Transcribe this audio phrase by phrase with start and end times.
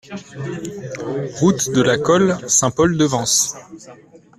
[1.39, 3.53] Route de la Colle, Saint-Paul-de-Vence